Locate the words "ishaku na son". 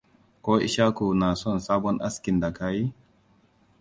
0.67-1.57